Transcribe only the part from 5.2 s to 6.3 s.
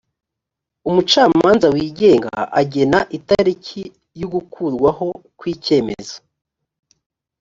kw’icyemezo